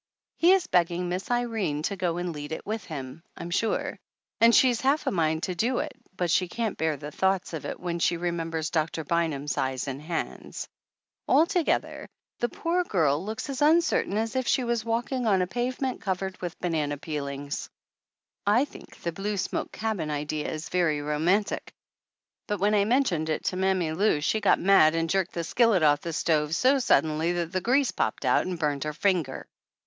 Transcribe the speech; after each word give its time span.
He 0.37 0.51
is 0.53 0.65
begging 0.65 1.09
Miss 1.09 1.29
Irene 1.29 1.83
to 1.83 1.95
go 1.95 2.17
and 2.17 2.33
lead 2.33 2.51
it 2.53 2.65
with 2.65 2.85
him, 2.85 3.21
I'm 3.37 3.51
sure; 3.51 3.99
and 4.39 4.55
she's 4.55 4.81
half 4.81 5.05
a 5.05 5.11
mind 5.11 5.43
to 5.43 5.53
do 5.53 5.77
it, 5.77 5.91
but 6.17 6.31
can't 6.49 6.75
bear 6.75 6.97
the 6.97 7.11
thoughts 7.11 7.53
of 7.53 7.65
it 7.65 7.79
when 7.79 7.99
she 7.99 8.17
remem 8.17 8.49
bers 8.49 8.71
Doctor 8.71 9.03
Bynum's 9.03 9.59
eyes 9.59 9.87
and 9.87 10.01
hands. 10.01 10.67
Alto 11.29 11.63
gether 11.63 12.07
the 12.39 12.49
poor 12.49 12.83
girl 12.83 13.23
looks 13.23 13.47
as 13.47 13.61
uncertain 13.61 14.17
as 14.17 14.35
if 14.35 14.47
she 14.47 14.63
was 14.63 14.83
walking 14.83 15.27
on 15.27 15.43
a 15.43 15.45
pavement 15.45 16.01
covered 16.01 16.35
with 16.41 16.57
banana 16.57 16.97
peelings. 16.97 17.69
243 18.47 18.49
THE 18.49 18.49
ANNALS 18.49 18.49
OF 18.55 18.57
ANN 18.57 18.57
I 18.57 18.61
think 18.65 19.03
the 19.15 19.21
blue 19.21 19.37
smoke 19.37 19.71
cabin 19.71 20.09
idea 20.09 20.49
is 20.49 20.69
very 20.69 21.01
ro 21.03 21.19
mantic, 21.19 21.69
but 22.47 22.59
when 22.59 22.73
I 22.73 22.85
mentioned 22.85 23.29
it 23.29 23.43
to 23.43 23.55
Mammy 23.55 23.91
Lou 23.91 24.19
she 24.19 24.41
got 24.41 24.59
mad 24.59 24.95
and 24.95 25.07
jerked 25.07 25.33
the 25.33 25.43
skillet 25.43 25.83
off 25.83 26.01
the 26.01 26.11
stove 26.11 26.55
so 26.55 26.79
suddenly 26.79 27.33
that 27.33 27.51
the 27.51 27.61
grease 27.61 27.91
popped 27.91 28.25
out 28.25 28.47
and 28.47 28.57
burnt 28.57 28.85
her 28.85 28.93
finger. 28.93 29.45